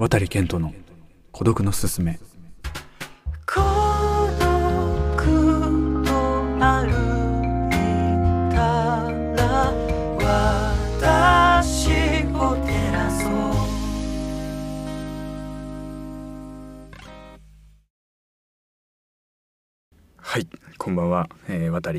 [0.00, 0.72] 渡健人の
[1.32, 2.20] 孤独のすすめ。
[3.44, 3.60] 孤
[4.38, 5.24] 独
[6.04, 6.12] と
[6.60, 6.86] 歩
[7.66, 7.72] い
[8.54, 8.58] た
[9.36, 9.72] ら
[11.50, 11.88] 私
[12.32, 13.30] を照らそう
[20.16, 20.46] はい
[20.78, 21.92] こんばんは、えー、渡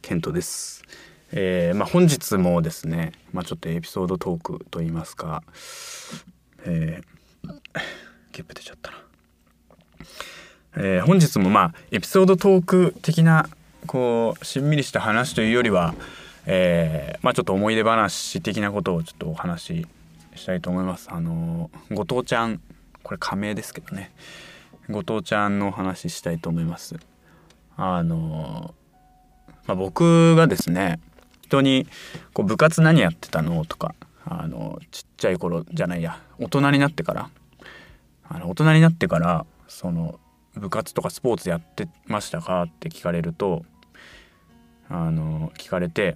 [0.00, 0.84] 健人です。
[1.32, 5.42] えー、まあ本日もですねまあちょっとエピソードトークと言いますか
[6.64, 7.19] えー、
[8.32, 8.96] ゲップ出ちゃったな
[10.76, 13.48] えー、本日もまあエピソードトーク的な
[13.86, 15.94] こうしんみりした話というよりは、
[16.46, 19.86] えー、まあちょっと思い出話的なことをちょっとお話し
[20.36, 21.08] したいと思います。
[21.10, 22.60] あの後藤ちゃん
[23.02, 24.12] これ仮名ですけどね
[24.88, 26.96] 後藤ちゃんのお話ししたいと思います。
[27.76, 28.72] あの
[29.66, 31.00] まあ、僕がですね
[31.42, 31.88] 人に
[32.32, 33.64] こう部活何やってたの？
[33.64, 36.20] とかあのちっちゃい頃じゃないや。
[36.38, 37.30] 大人になってから。
[38.32, 40.20] あの大人になってからその
[40.54, 43.64] 部活とかスポーツやってましたかって聞かれると
[44.88, 46.14] あの聞かれて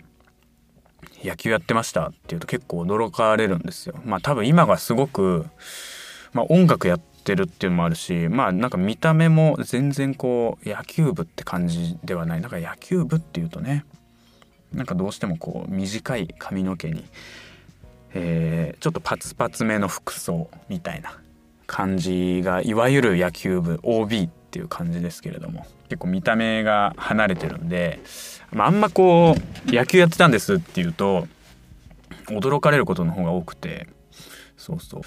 [1.25, 3.97] 野球やってましたって言うと結構驚かれるんですよ。
[4.05, 5.47] まあ多分今がすごく、
[6.33, 12.41] まあ、音楽やってるっていうのもあるしまあなんか見た目も全然こう野球部って感じではない。
[12.41, 13.85] なんか野球部っていうとね
[14.73, 17.05] なんかどうしてもこう短い髪の毛に、
[18.15, 21.19] えー、ちょっとパツパツめの服装みたいな
[21.67, 28.01] 感じがいわゆる野球部 OB っていう感じですけれども結構見た目が離れてるんで、
[28.53, 31.27] まあ、あんまこう野球やってたんですっていうと
[32.27, 33.89] 驚かれることの方が多くて
[34.57, 35.03] そうそう。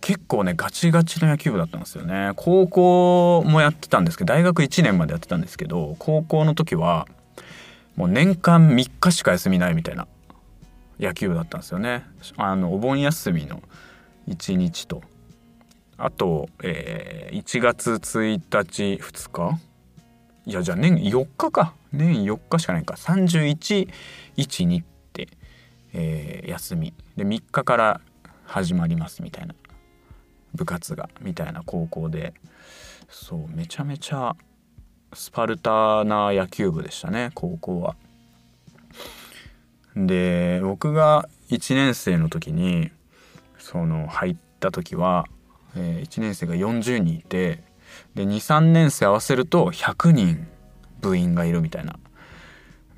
[0.00, 2.32] 結構ねガチガチの野球部だったんですよね。
[2.36, 7.06] 高校もやってたんですけど大学1年までやってたんですけど高校の時は
[7.96, 10.08] もう年間3日しか休みないみたいな
[11.00, 12.04] 野球部だったんですよね。
[12.36, 13.62] あのお盆休みの
[14.28, 15.02] 1日と。
[15.96, 19.58] あと、えー、1月1日2日？
[20.46, 21.74] いやじゃあ年4日か。
[21.92, 22.94] 年4日しかないか。
[22.94, 25.28] 3112って、
[25.92, 26.94] えー、休み。
[27.16, 28.00] で3日から
[28.44, 29.54] 始まりますみたいな。
[30.54, 32.34] 部活がみたいな高校で。
[33.08, 34.36] そうめちゃめちゃ
[35.12, 37.96] スパルタな野球部でしたね高校は。
[39.96, 42.90] で僕が1年生の時に
[43.58, 45.26] その入った時は
[45.76, 47.62] えー、1年生が40人いて
[48.14, 50.48] で23年生合わせると100人
[51.00, 51.98] 部員がいるみたいな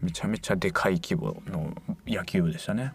[0.00, 1.75] めちゃめちゃでかい規模の
[2.06, 2.92] 野球部でしたね。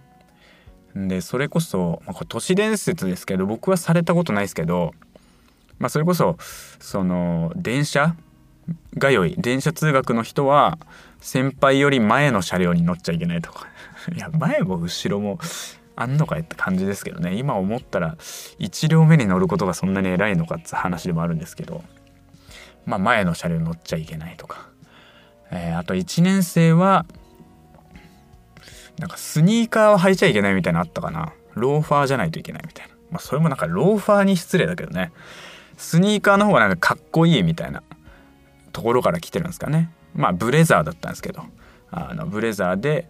[0.93, 4.93] でそれこそ、まあ、これ都市伝説ですけど僕はされたことないですけど、
[5.77, 6.37] まあ、それこそ
[6.79, 8.15] その電車
[8.97, 9.35] が良い。
[9.38, 10.78] 電車通学の人は
[11.19, 13.67] 先輩より前の車両に乗っちゃいけないとか。
[14.16, 15.39] いや前も後ろも
[15.95, 17.35] あんのかいって感じですけどね。
[17.35, 18.16] 今思ったら
[18.59, 21.83] 1両目に乗ることがそんなに偉いのかって話でもあるんですけど。
[22.85, 24.69] まあ前の車両乗っちゃいけないとか、
[25.51, 27.06] えー、あと1年生は
[28.97, 31.33] なんかスニーカーは履いちゃいけないみたいなのあったかな。
[31.53, 32.94] ローファーじゃないといけないみたいな。
[33.11, 35.11] まあそれもなんかローファーに失礼だけどね。
[35.77, 37.83] スニーカーの方がなんかかっこいいみたいな。
[38.77, 39.89] ところから来てるんですかね。
[40.13, 41.41] まあブレザーだったんですけど。
[41.89, 43.07] あのブレザーで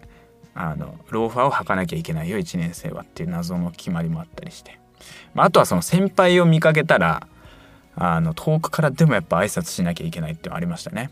[0.54, 4.78] あのローファーを履かなきゃいけないよ1年生はっていう謎の決まりもあったりして、
[5.34, 7.26] まあ、あとはその先輩を見かけたら
[7.94, 11.10] あの遠くからでもやっぱ挨拶しなきゃいけないっていうのありましたね。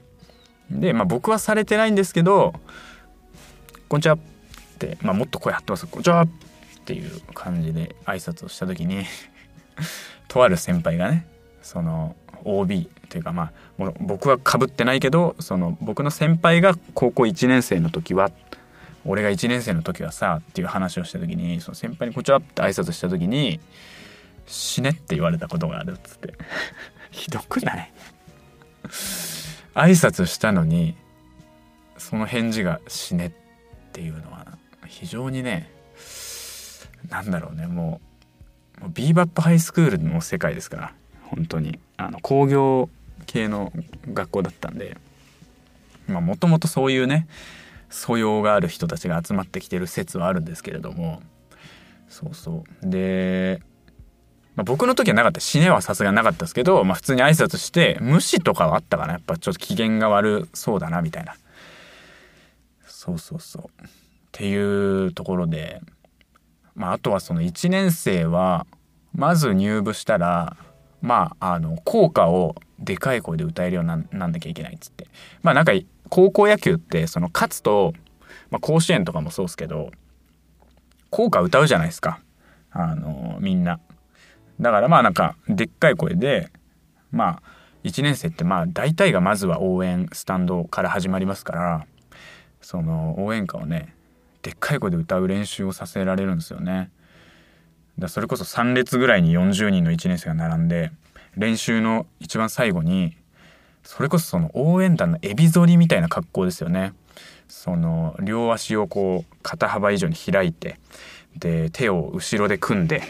[0.71, 2.55] で、まあ、僕はされてないんですけど
[3.89, 4.19] 「こんにちは」っ
[4.79, 6.29] て、まあ、もっと声張ってます「こんにちは」っ
[6.85, 9.05] ていう感じで挨拶をした時に
[10.29, 11.27] とある先輩がね
[11.63, 18.31] その OB というかまあ僕はかぶってないけどその僕の先輩が高校1年生の時は
[19.05, 23.61] 俺が1年生の時はさっていう話をした時にその先輩に「こんにちは」って挨拶した時に
[24.47, 26.35] 「死ね」って言われたことがあるっつって。
[27.13, 27.93] ひどくない？
[29.75, 30.97] 挨拶したのに
[31.97, 33.33] その返事が「死ね」っ
[33.93, 34.47] ていうのは
[34.87, 35.71] 非常にね
[37.09, 38.01] なんだろうねも
[38.79, 40.93] うもうビーバップハイスクールの世界ですから
[41.27, 42.89] 本当にあの工業
[43.27, 43.73] 系の
[44.13, 44.97] 学校だったんで
[46.09, 47.27] もともとそういうね
[47.91, 51.23] 素養がある人たちが集まってきてる説はあるんですけれども
[52.09, 52.91] そうそう。
[52.91, 53.61] で、
[54.55, 55.41] まあ、僕の時はなかった。
[55.41, 59.15] 死ねはさすがなかったですけど、まあ、普通に挨拶して無視とかはあったかな。
[59.15, 61.35] やっぱちょっと機嫌が悪そうだなみたいな。
[62.87, 63.83] そうそうそう。
[63.83, 63.89] っ
[64.33, 65.81] ていうところで、
[66.75, 68.67] まあ、あとはその1年生は
[69.15, 70.57] まず入部したら
[71.07, 75.07] まああの効果をでかい声で歌えるようになんなきゃいけないっつって
[75.41, 75.73] まあなんか
[76.09, 77.95] 高校野球ってその勝つと、
[78.51, 79.93] まあ、甲子園とかもそうですけど
[81.11, 82.21] 校歌歌うじゃないですか
[82.73, 83.79] あのみんな。
[84.61, 86.51] だからまあなんかでっかい声で
[87.13, 87.43] まあ
[87.85, 91.87] 1年生ってまあ大体がまずは応援スタンドから始まりますから
[92.61, 93.95] その応援歌をね
[94.43, 96.91] でっかい声で歌う練習をさせられるんですよね。
[97.99, 100.91] だそれこそ3列ぐらいに40人の1年生が並んで
[101.37, 103.17] 練習の一番最後に
[103.83, 106.93] それこそその応援団のエビ反りみたいな格好ですよね。
[107.49, 110.81] その両足をこう肩幅以上に開いて
[111.37, 113.03] で手を後ろで組んで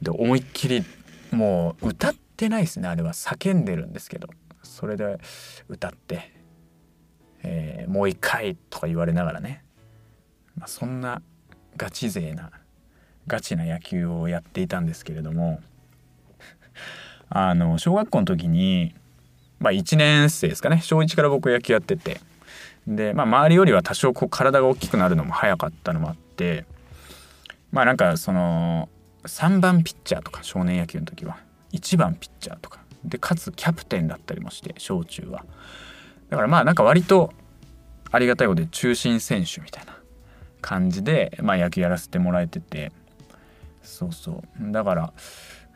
[0.00, 0.82] で思いっきり
[1.30, 2.88] もう歌ってないですね。
[2.88, 4.28] あれは叫んでるんですけど。
[4.62, 5.18] それで
[5.68, 6.32] 歌って、
[7.42, 9.64] えーもう一回とか言われながらね、
[10.56, 11.20] まあ、そんな
[11.76, 12.50] ガチ勢な
[13.26, 15.60] ガチな野球をやっていたんですけれども
[17.30, 18.94] あの小学校の時に、
[19.60, 20.80] まあ、1年生ですかね。
[20.82, 22.20] 小1から僕野球やってて。
[22.86, 26.64] で、まあ、周りよりは多少こう体が大きくなるのも早かったのもあって
[27.70, 28.88] まあなんかその
[29.24, 31.38] 3番ピッチャーとか少年野球の時は
[31.72, 32.82] 1番ピッチャーとか。
[33.04, 35.44] でかつキャプテンだったりもして小中は。
[36.30, 37.32] だからまあなんか割と
[38.12, 39.96] ありがたいことで中心選手みたいな
[40.60, 42.92] 感じで、まあ、野球やらせてもらえてて。
[43.82, 44.72] そうそう。
[44.72, 45.12] だから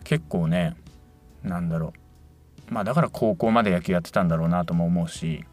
[0.05, 0.77] 結構ね
[1.43, 1.93] なんだろ
[2.69, 2.75] う。
[2.75, 5.45] まあだから高校まで野球やってたんだろうなとも思うし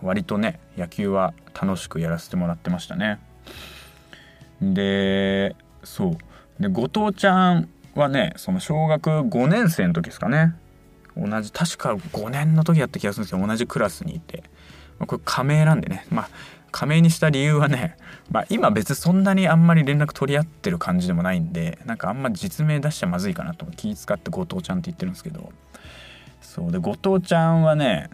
[0.00, 3.20] 割とね野球は楽しくやらせてもらってましたね。
[4.60, 6.16] でそう。
[6.62, 10.54] で後藤ちゃんはねその小学5年生の時ですかね。
[11.16, 14.44] 同じ確か5年の時やった気がするんですけど同じクラスにいて、
[14.98, 16.06] ま、これ仮名なんでね。
[16.10, 16.28] まあ
[16.72, 17.96] 仮名にした理由はね、
[18.30, 25.52] まあ、今別そんなにあんまり連絡取り合ってる感じでもないんでなんかあんま実名出しちゃまずいかなと気使って後藤ちゃんって言ってるんですけど。
[26.40, 28.10] そうで後藤ちゃんはね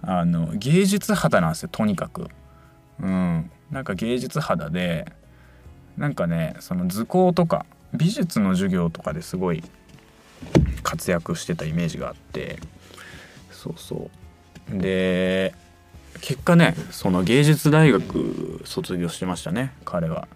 [0.00, 2.28] あの芸術肌なんですよとにかく。
[3.00, 3.50] うん。
[3.70, 5.12] なんか芸術肌で
[5.96, 9.64] なんかねその図工とか美術の授業とかですごい
[10.82, 12.58] 活躍してたイメージがあって。
[13.50, 14.10] そうそ
[14.72, 14.78] う。
[14.78, 15.54] で
[16.20, 20.28] 結果ねその芸術大学卒業してましたね彼は。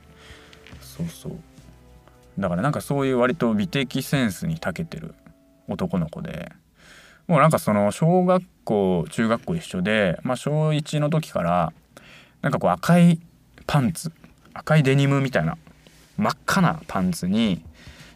[0.81, 1.33] そうそう。
[2.39, 5.15] だからなんかそういう割と美的センスに長けてる
[5.69, 6.53] 男の子で
[7.27, 11.73] もうなんかその小学校中学校一緒で、まあ、小1の時から
[12.43, 13.21] なんかこう赤い
[13.67, 14.11] パンツ
[14.55, 15.57] 赤いデニムみたいな
[16.17, 17.63] 真っ赤なパンツに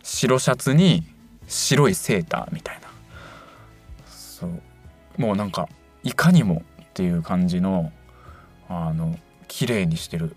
[0.02, 1.04] 白シャツに
[1.46, 2.88] 白いセーターみたいな。
[4.08, 4.60] そう。
[5.16, 5.68] もうなんか
[6.02, 6.62] いかにも
[6.94, 7.90] っていう感じの
[8.68, 9.18] あの
[9.48, 10.36] 綺麗にしてる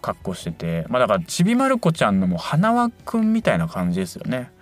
[0.00, 4.52] 格好しててまあだからちびまる子ちゃんのもう花輪くんみたいな感じですよね。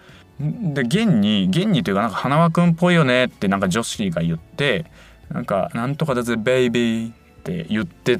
[0.41, 4.87] で現に現にというかなんか花輪くんっぽいよねってなんか女子が言って
[5.29, 7.15] なんか「なんとかだぜベイビー」っ
[7.45, 8.19] て言って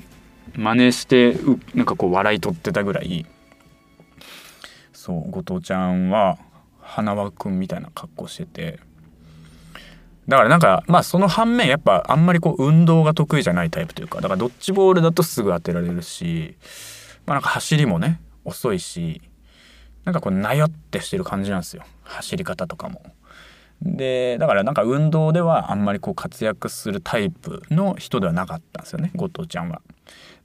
[0.55, 3.25] 真似してうなんかこう笑い取ってたぐらい
[4.93, 6.39] そう後藤ちゃんは
[6.81, 8.79] 花輪くんみたいな格好してて
[10.29, 16.57] だからなんかまあその反面やっぱあんまりこう運動が得意じゃないタイプというかだからドッジボールだとすぐ当てられるし
[17.27, 19.21] まあなんか走りもね遅いし
[20.05, 23.03] なんかこうなよってしてる感じなんですよ走り方とかも。
[23.83, 29.83] でだからなんか運動ではあんまりこう活躍するタイプの人ではなかったんですよね後藤ちゃんは。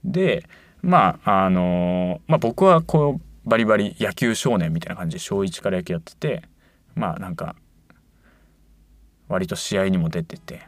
[0.04, 0.46] で
[0.82, 6.44] まああのまあ僕はこうバリバリ野球少年みたいな感じで小1から野球やってて
[6.96, 7.56] まあなんか
[9.30, 10.64] 割と試合にも出てて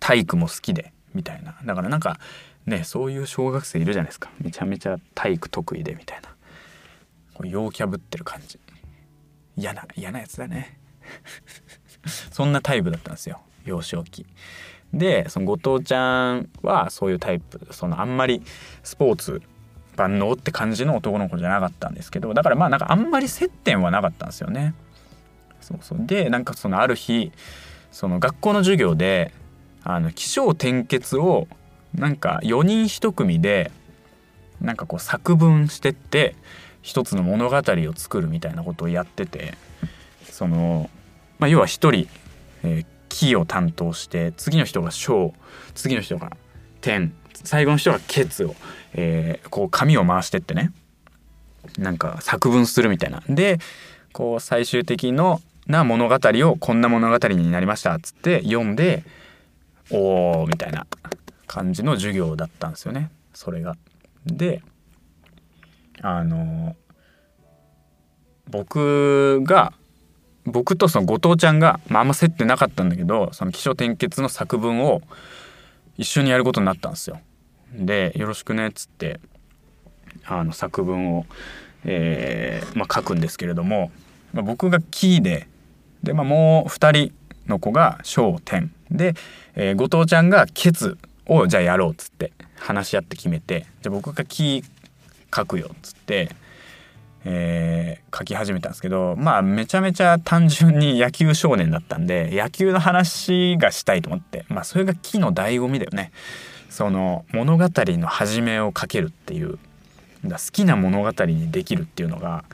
[0.00, 1.56] 体育も好きでみたいな。
[1.64, 2.18] だからなんか
[2.66, 4.30] ねそういう小学生いるじゃないですか。
[4.40, 6.28] めちゃめちゃ体育得意でみたいな。
[7.34, 8.58] こう陽キャぶってる感じ。
[9.56, 10.78] 嫌な嫌なやつだね。
[12.30, 13.40] そんなタイプだったんですよ。
[13.64, 14.26] 幼少期。
[14.92, 17.68] でその後藤ちゃんはそういうタイプ。
[17.70, 18.42] そのあんまり
[18.82, 19.42] スポーツ
[19.96, 24.74] 万能って感じの男の子じゃなかったんですけどだからまあなんかあんまり接点はなかったんですよね。
[25.64, 27.32] そうそうでなんかそのある日
[27.90, 29.32] その学校の授業で
[29.82, 31.48] あの起承転結を
[31.94, 33.70] なんか4人1組で
[34.60, 36.36] なんかこう作文してって
[36.82, 39.54] 一つの物語を作るみたいなことをやってて
[40.24, 40.90] その、
[41.38, 42.08] まあ、要は一人、
[42.62, 45.32] えー、木を担当して次の人が小
[45.74, 46.36] 次の人が
[46.82, 48.54] 点最後の人がケツを、
[48.92, 50.72] えーこう紙を回してってね
[51.78, 53.22] なんか作文するみたいな。
[53.28, 53.58] で
[54.12, 59.04] こう最終的のな物語をこんな物語になりましたっつって読んで
[59.90, 60.86] おーみたいな
[61.46, 63.76] 感じの授業だったんですよねそれが。
[64.26, 64.62] で
[66.02, 66.76] あの
[68.50, 69.72] 僕が
[70.44, 75.00] 僕とその後藤ちゃんが、まあ、あんま接点なかったんだけどその起承転結の作文を
[75.96, 77.20] 一緒にやることになったんですよ。
[77.72, 79.20] で「よろしくね」っつって
[80.26, 81.26] あの作文を、
[81.84, 83.90] えーまあ、書くんですけれども
[84.34, 85.46] まあ、僕がキーで
[86.04, 87.14] で、まあ、もう2人
[87.46, 89.14] の子が小天で、
[89.54, 94.64] えー後藤ちゃんがケツをじゃあやろうっつって話し合って決めてじゃあ僕がキー
[95.36, 96.30] 書くよっつって、
[97.24, 106.12] えー書き始めたんですけどまあめちゃめちゃ単純に野球少年だったんで野球の話がしたいと思ってまあそれが木の醍醐味だよね。
[106.70, 109.58] その物語の始めを書けるっていう
[110.24, 112.44] だ好きな物語にできるっていうのが、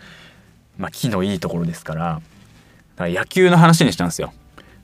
[0.78, 2.20] まあ、木のいいところですから
[3.08, 4.32] 野球の話にしたんですよ。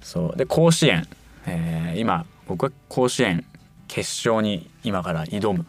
[0.00, 0.36] そう。
[0.36, 1.06] で甲子園、
[1.46, 3.44] えー今僕は甲子園
[3.88, 5.66] 決勝に今から挑む。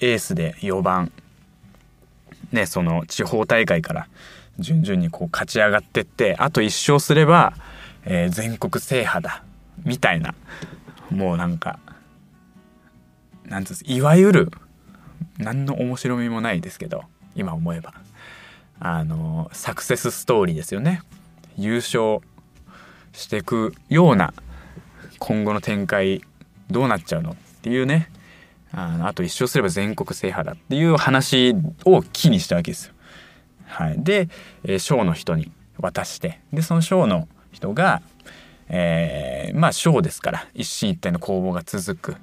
[0.00, 1.12] エースで4番。
[2.52, 4.08] ねその地方大会から
[4.58, 7.54] 順々にこう勝ち上がってってあと1勝すれば、
[8.04, 9.42] えー全国制覇だ。
[9.84, 10.34] みたいな。
[11.10, 11.78] もうなんか
[13.44, 14.50] なんつうんですいわゆる
[15.38, 17.94] 何の面白みもないですけど今思えば。
[18.80, 21.00] あのサクセスストーリーですよね
[21.56, 22.20] 優勝
[23.12, 24.34] していくような
[25.18, 26.22] 今後の展開
[26.70, 28.10] どうなっちゃうのっていうね。
[28.76, 32.94] あのあと一勝すれば全国制覇だっていう話を機にしたわけですよ。
[33.66, 34.28] はい、で、
[34.64, 38.02] えー賞の人に渡してでその賞の人が、
[38.68, 42.16] えーまあ賞ですから一進一退の攻防が続く。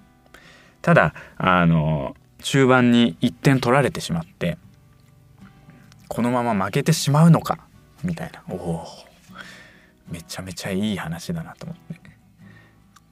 [0.82, 4.58] ただあの中盤に1点取られてしまって
[6.08, 7.60] このまま負けてしまうのか
[8.04, 8.44] みたいな。
[8.50, 8.88] おお
[10.12, 12.02] めちゃめちゃいい話だなと思って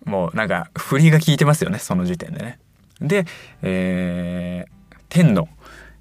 [0.06, 2.60] もうなんか振りが効いてますよねその時点でね。
[3.01, 3.25] で、
[3.62, 5.50] えー天の、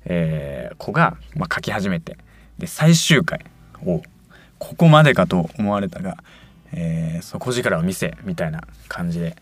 [0.04, 2.18] えー子が、まあ、書き始めて
[2.58, 3.44] で最終回
[3.84, 4.02] を
[4.58, 6.18] ここまでかと思われたが、
[6.72, 9.36] えー底力を見せみたいな感じで、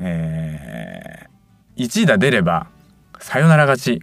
[0.00, 2.68] えー、1打出れば
[3.18, 4.02] サヨナラ勝ち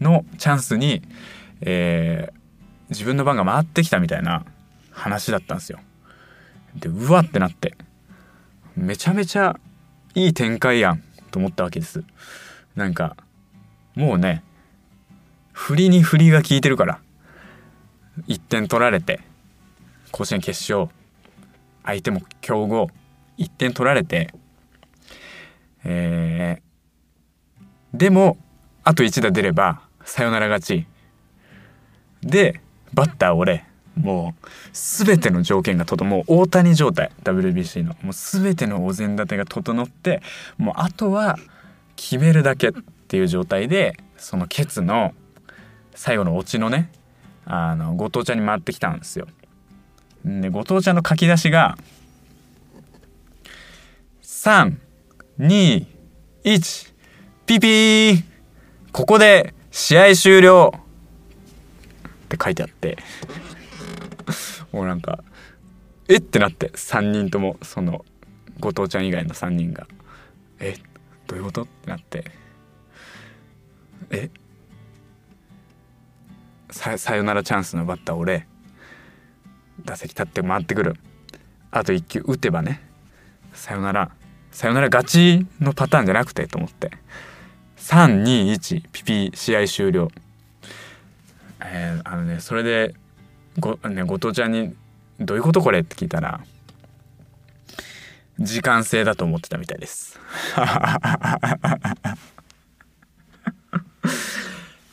[0.00, 1.02] のチャンスに、
[1.60, 2.36] えー
[2.88, 4.44] 自分の番が回ってきたみたいな
[4.96, 5.78] 話だったんですよ。
[6.74, 7.76] でうわってなって
[8.76, 9.58] めちゃめちゃ
[10.14, 12.02] いい展開やんと思ったわけです。
[12.74, 13.16] なんか
[13.94, 14.42] もうね
[15.52, 17.00] 振りに振りが効いてるから
[18.28, 19.20] 1点取られて
[20.12, 20.90] 甲子園決勝
[21.84, 22.90] 相手も強豪
[23.38, 24.34] 1点取られて
[25.84, 26.66] えー
[27.96, 28.36] でも
[28.84, 30.86] あと1打出ればサヨナラ勝ち
[32.22, 32.60] で
[32.92, 33.64] バッター俺
[33.96, 37.96] もう全ての条件が整もう大谷状態 WBC の。
[38.02, 40.22] もう全てのお膳立てが整って
[40.58, 41.38] もうあとは
[41.96, 42.72] 決めるだけっ
[43.08, 45.14] ていう状態でそのケツの
[45.94, 46.90] 最後のオチのね
[47.46, 49.26] あの後藤ちゃんに回ってきたんですよ。
[50.24, 51.76] で後藤ちゃんの書き出しが
[54.22, 55.86] 321
[57.46, 58.24] ピピー。
[58.92, 60.72] ここで試合終了。
[62.26, 62.98] って書いてあって。
[64.76, 65.24] もうなんか
[66.06, 68.04] えってなって3人ともその
[68.60, 69.86] 後藤ちゃん以外の3人が
[70.60, 70.76] え
[71.26, 72.30] どういうことってなって
[74.10, 74.28] え
[76.70, 78.46] ささよならチャンスのバッター俺
[79.86, 80.96] 打席立って回ってくる。
[81.70, 82.82] あと1球打てばね
[83.54, 84.10] さよなら
[84.50, 86.90] さよなら勝ちのパターンじゃなくてと思って。
[87.78, 90.10] 321ピピ試合終了。
[91.62, 92.94] えーあのねそれで
[93.58, 94.74] ご、ね、後藤ちゃんに
[95.20, 96.40] 「どういうことこれ?」って聞いたら
[98.38, 100.20] 時間制だと思ってたみたいです。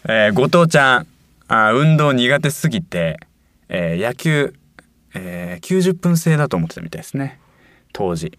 [0.06, 1.08] えー後藤ちゃん
[1.48, 3.20] あ運動苦手すぎて、
[3.70, 4.54] えー野球、
[5.14, 7.40] えー90分制だと思ってたみたいですね
[7.94, 8.38] 当時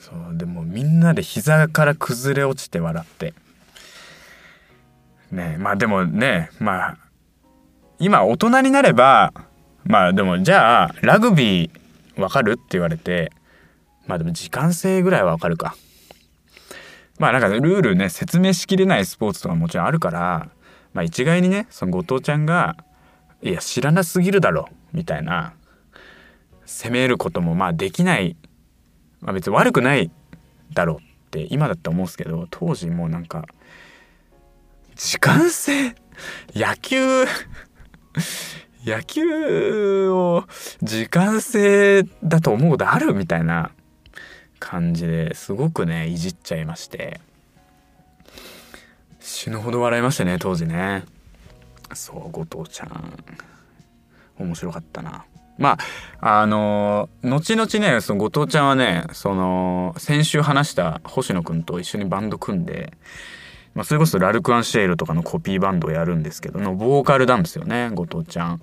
[0.00, 3.32] そうでもみんなで膝から崩れ落ちて笑って
[5.30, 6.96] ねまあでもねまあ
[7.98, 9.32] 今大人になれば
[9.84, 13.32] まあでもじゃあラグビーわかるって言われて
[14.06, 15.76] まあでも時間制ぐらいはわかるか。
[17.18, 20.48] まあなんかルールね説明しきれないスポーツとかもちろんあるから
[20.92, 22.76] まあ一概にねその後藤ちゃんが
[23.42, 25.52] 「いや知らなすぎるだろ」みたいな
[26.64, 28.36] 責めることもまあできない、
[29.20, 30.10] まあ、別に悪くない
[30.72, 33.44] だろうって今だって思うんですけど当時もうなんか
[34.96, 35.94] 時間制？
[36.54, 37.24] 野球？
[38.84, 40.44] 野球を
[40.82, 43.70] 時間制だと思うことあるみたいな
[44.58, 47.20] 感じですごくねいじっちゃいまして。
[49.20, 51.04] 死ぬほど笑いましたね当時ね。
[51.94, 53.24] そう後藤ちゃん。
[54.38, 55.24] 面白かったな。
[55.58, 55.78] ま
[56.20, 62.92] ああの後々ねその後藤ちゃんはねその先週話した星野くんと一緒にバンド組んで、
[63.74, 68.62] まあ、それこそラルク・アンシェールとかのコピーバンドをやるんですけどのボーカルなんですよね後藤ちゃん。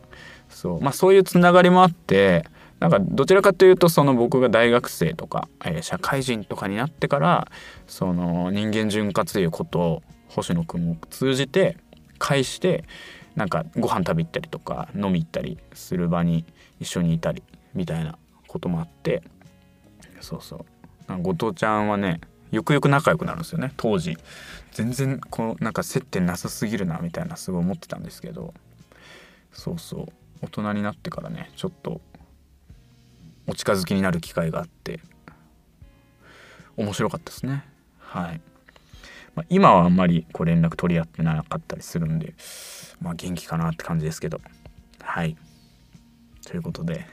[0.50, 0.82] そう。
[0.82, 2.46] まあそういうつながりもあって
[2.80, 7.52] なんかどちらかというとその僕が大学生とか、えー社会人とかになってから
[7.88, 11.78] その人間潤滑ということを星野くんを通じて
[12.20, 12.86] 介して
[13.36, 16.46] なんかご飯食べ行ったりとか飲み行ったりする場に
[16.80, 19.24] 一緒にいたりみたいなこともあって。
[20.22, 20.66] そうそう。
[21.22, 22.22] 後藤ちゃんはね
[22.52, 23.74] ゆくゆく仲良くなるんですよね。
[23.78, 24.18] 当時。
[24.72, 28.54] 全然こうなんか接点なさすぎるなみたいなすごい思ってたんですけど。
[29.52, 30.08] そうそう。
[30.42, 32.00] 大人になってからねちょっと
[33.46, 35.00] お近づきになる機会があって。
[36.78, 37.66] 面白かったですね。
[38.00, 38.42] はい、
[39.36, 42.34] まあ、今はあんまりこう連絡取り合ってなかったりするんで
[43.02, 44.40] まあ元気かなって感じですけど。
[45.02, 45.36] はい。
[46.46, 47.06] ということで。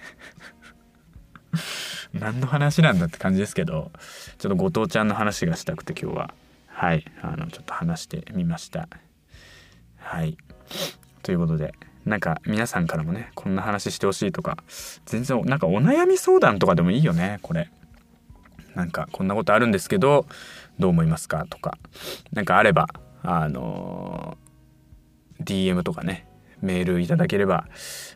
[2.12, 3.90] 何の話なんだって感じですけど
[4.38, 6.34] ちょっと後藤ちゃんの話がしたくて今日は。
[6.68, 7.04] はい。
[7.22, 8.88] あのちょっと話してみました。
[9.98, 10.36] はい。
[11.22, 14.58] ということでなんか皆さんからもねこんな話してほしいとか
[15.06, 17.70] 全然なんかお悩み相談とかでもいいよねこれ。
[18.74, 20.26] なんかこんなことあるんですけど
[20.78, 21.78] どう思いますかとか。
[22.32, 22.88] なんかあれば
[23.22, 24.46] あのー
[25.44, 26.26] DM とかね
[26.60, 27.66] メールいただければ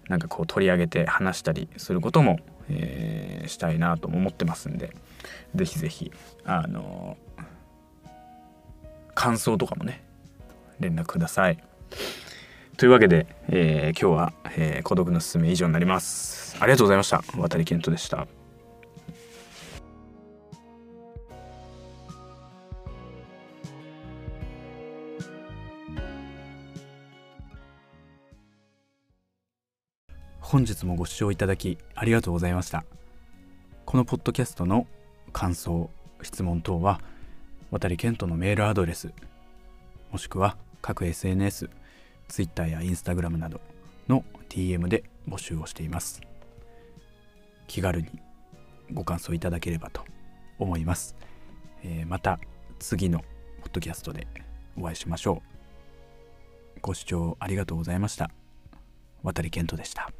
[0.08, 2.38] なんかこう取り上げて話したりすることも、
[2.70, 4.94] えーしたいなとも思ってますんで
[5.54, 6.12] ぜひぜひ
[6.44, 7.42] あのー
[9.14, 10.02] 感想とかもね
[10.78, 11.62] 連絡ください。
[12.78, 16.56] というわけで、えー今日は、えー孤独のすすめ以上になります。
[16.60, 17.22] ありがとうございました。
[17.36, 18.26] 渡り健人でした。
[30.50, 32.84] 本日もご視聴いただきありがとうございました。
[33.86, 34.88] このポッドキャストの
[35.32, 35.88] 感想、
[36.22, 37.00] 質問等は
[37.70, 39.12] 渡り健人のメールアドレス
[40.10, 41.70] もしくは各 SNS、
[42.26, 43.60] Twitter や Instagram など
[44.08, 46.20] の DM で募集をしています。
[47.68, 48.08] 気軽に
[48.92, 50.02] ご感想いただければと
[50.58, 51.14] 思います。
[51.84, 52.40] えーまた
[52.80, 54.26] 次のポッドキャストで
[54.76, 55.42] お会いしましょ
[56.76, 56.80] う。
[56.82, 58.32] ご視聴ありがとうございました。
[59.22, 60.10] 渡り健人でした。